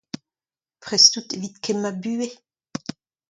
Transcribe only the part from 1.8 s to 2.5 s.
buhez?